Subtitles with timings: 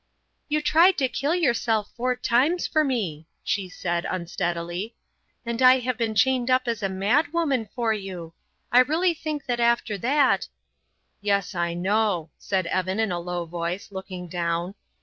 [0.49, 4.95] "You tried to kill yourself four times for me," she said, unsteadily,
[5.45, 8.33] "and I have been chained up as a madwoman for you.
[8.71, 10.47] I really think that after that"
[11.21, 14.73] "Yes, I know," said Evan in a low voice, looking down.